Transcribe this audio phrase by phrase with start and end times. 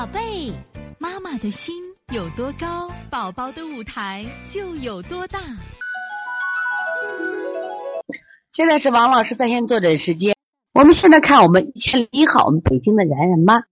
[0.00, 0.50] 宝贝，
[0.98, 1.74] 妈妈的心
[2.10, 5.38] 有多高，宝宝的舞台就有多大。
[8.50, 10.34] 现在是王老师在线坐诊时间。
[10.72, 13.64] 我们现在看我们一千零一号，我们北京的然然妈，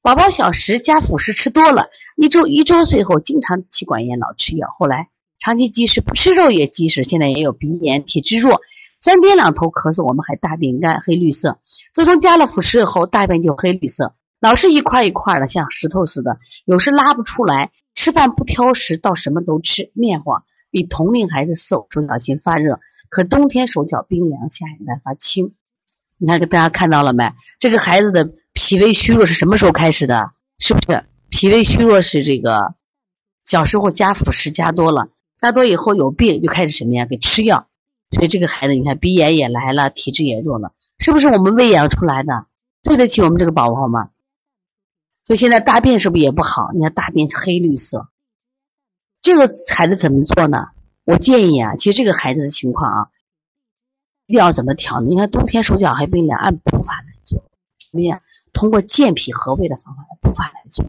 [0.00, 8.62] 宝宝小时加辅食吃多了，一周一周岁后经常气管炎，老吃药，后来长期积食，不吃肉也积食，现在也有鼻炎，体质弱，
[9.02, 11.58] 三天两头咳嗽，我们还大便干黑绿色。
[11.92, 14.14] 自从加了辅食以后，大便就黑绿色。
[14.44, 17.72] 老是一块一块的，像石头似的，有时拉不出来。
[17.94, 22.78] 吃饭不挑食，到什么都吃，面黄，比同龄孩子瘦，手脚心发热。
[23.08, 25.54] 可冬天手脚冰凉，夏天来发青。
[26.18, 27.32] 你看，给大家看到了没？
[27.58, 30.32] 这个孩子的脾胃虚弱是什么时候开始的？
[30.58, 32.74] 是不是脾胃虚弱是这个
[33.46, 37.06] 小时候加辅食加多了，加多以后有病就开始什么呀？
[37.06, 37.68] 给吃药。
[38.10, 42.44] 所以这个孩子，你看鼻炎也来了，体质也弱了，是不是我们喂养出来的？
[42.82, 44.10] 对得起我们这个宝宝吗？
[45.24, 46.70] 所以现在大便是不是也不好？
[46.74, 48.08] 你看大便是黑绿色，
[49.22, 50.68] 这个孩子怎么做呢？
[51.04, 53.08] 我建议啊，其实这个孩子的情况啊，
[54.26, 55.06] 一定要怎么调呢？
[55.08, 57.42] 你看冬天手脚还冰凉，按补法来做，
[57.78, 58.20] 什么呀？
[58.52, 60.86] 通过健脾和胃的方法补法来做。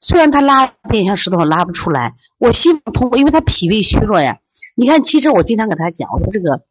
[0.00, 4.40] 虽然他拉便像石头拉不出来，我希望通过，因为他脾胃虚弱呀。
[4.74, 6.64] 你看，其实我经常给他讲，我说这个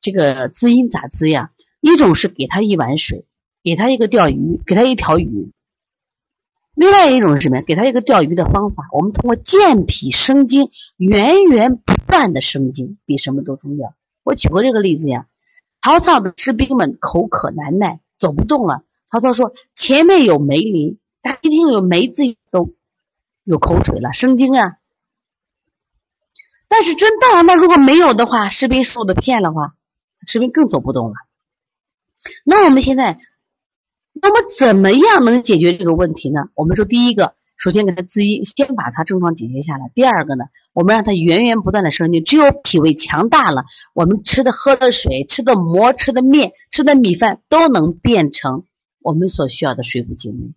[0.00, 1.52] 这个滋阴咋滋呀？
[1.80, 3.26] 一种是给他一碗水。
[3.66, 5.50] 给他一个钓鱼，给他一条鱼。
[6.72, 7.62] 另外一种是什么？
[7.62, 8.84] 给他一个钓鱼的方法。
[8.92, 13.92] 我们通过健脾生津，源源不断的生津，比什么都重要。
[14.22, 15.26] 我举过这个例子呀。
[15.82, 18.84] 曹操的士兵们口渴难耐，走不动了。
[19.06, 22.72] 曹操说：“前面有梅林。”大家一听有梅字，都
[23.42, 24.76] 有口水了，生津啊。
[26.68, 29.74] 但是真到了那，如果没有的话，士兵受的骗的话，
[30.24, 31.14] 士兵更走不动了。
[32.44, 33.18] 那我们现在。
[34.18, 36.48] 那么怎么样能解决这个问题呢？
[36.54, 39.90] 我们说，第一个，首先给他滋阴，先把他症状解决下来。
[39.94, 42.24] 第二个呢，我们让他源源不断的生津。
[42.24, 48.64] 只有脾胃强大了，我们吃的、喝的水、吃的馍、吃的面、吃的米饭都能变成
[49.00, 50.54] 我们所需要的水谷精微。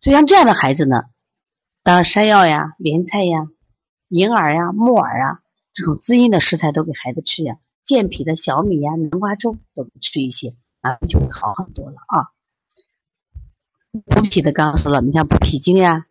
[0.00, 1.02] 所以像这样的孩子呢，
[1.82, 3.48] 当然山药呀、莲菜呀、
[4.08, 5.40] 银耳呀、木耳啊
[5.74, 12.32] 这种滋阴的食材都给孩子吃呀，健脾的小米呀、南瓜粥都吃一些，啊，就会好很多了啊。
[14.04, 16.06] 补脾的刚刚说了，你像补脾经呀，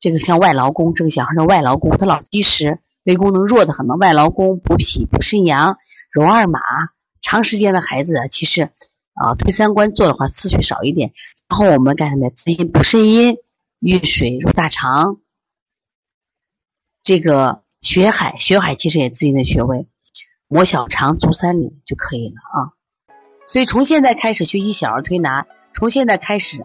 [0.00, 3.94] 这个像外劳宫，这个小孩的外劳宫，他老积食，胃功能弱的很嘛。
[3.96, 5.78] 外劳宫补脾、补肾阳、
[6.10, 6.60] 揉二马，
[7.20, 8.70] 长时间的孩子其实
[9.14, 11.12] 啊推三关做的话次数少一点。
[11.48, 12.30] 然后我们干什么？
[12.30, 13.36] 滋阴补肾阴，
[13.78, 15.18] 运水入大肠。
[17.02, 19.86] 这个血海，血海其实也滋阴的穴位，
[20.48, 22.72] 摩小肠、足三里就可以了啊。
[23.46, 26.64] 所以从现在开始学习小儿推拿，从现在开始。